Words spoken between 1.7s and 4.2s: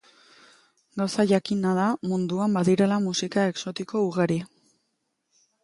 da munduan badirela musika exotiko